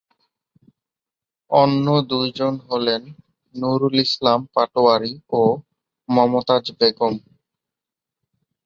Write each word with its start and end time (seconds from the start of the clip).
অন্য 1.51 1.85
দুজন 2.09 2.53
হলেন 2.67 3.01
নুরুল 3.55 3.95
ইসলাম 4.05 4.39
পাটোয়ারী 4.53 5.13
ও 5.31 5.41
মমতাজ 6.09 6.65
বেগম। 6.79 7.13